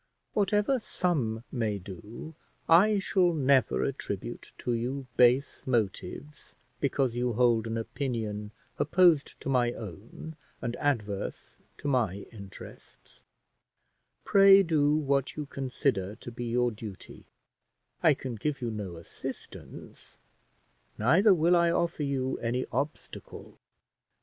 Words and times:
Whatever 0.33 0.79
some 0.79 1.43
may 1.51 1.77
do, 1.77 2.33
I 2.67 2.97
shall 2.97 3.35
never 3.35 3.83
attribute 3.83 4.51
to 4.57 4.73
you 4.73 5.05
base 5.15 5.67
motives 5.67 6.55
because 6.79 7.13
you 7.13 7.33
hold 7.33 7.67
an 7.67 7.77
opinion 7.77 8.49
opposed 8.79 9.39
to 9.41 9.47
my 9.47 9.73
own 9.73 10.37
and 10.59 10.75
adverse 10.77 11.55
to 11.77 11.87
my 11.87 12.25
interests: 12.31 13.21
pray 14.23 14.63
do 14.63 14.95
what 14.95 15.35
you 15.35 15.45
consider 15.45 16.15
to 16.15 16.31
be 16.31 16.45
your 16.45 16.71
duty; 16.71 17.25
I 18.01 18.15
can 18.15 18.33
give 18.33 18.59
you 18.59 18.71
no 18.71 18.95
assistance, 18.95 20.17
neither 20.97 21.31
will 21.31 21.55
I 21.55 21.69
offer 21.69 22.01
you 22.01 22.39
any 22.39 22.65
obstacle. 22.71 23.59